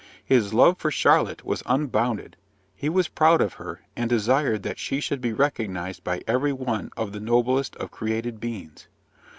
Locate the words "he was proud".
2.73-3.39